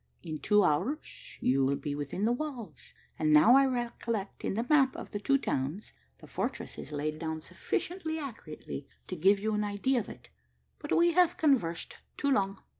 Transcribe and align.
"In 0.23 0.39
two 0.39 0.63
hours 0.63 1.37
you 1.41 1.63
will 1.63 1.75
be 1.75 1.93
within 1.93 2.25
the 2.25 2.31
walls; 2.31 2.95
and 3.19 3.31
now 3.31 3.55
I 3.55 3.67
recollect, 3.67 4.43
in 4.43 4.55
the 4.55 4.65
map 4.67 4.95
of 4.95 5.11
the 5.11 5.19
two 5.19 5.37
towns, 5.37 5.93
the 6.17 6.25
fortress 6.25 6.79
is 6.79 6.91
laid 6.91 7.19
down 7.19 7.39
sufficiently 7.39 8.17
accurately 8.17 8.87
to 9.05 9.15
give 9.15 9.37
you 9.39 9.53
an 9.53 9.63
idea 9.63 9.99
of 9.99 10.09
it. 10.09 10.29
But 10.79 10.97
we 10.97 11.11
have 11.11 11.37
conversed 11.37 11.97
too 12.17 12.31
long." 12.31 12.57